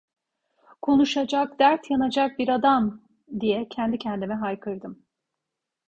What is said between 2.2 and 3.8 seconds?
bir adam!" diye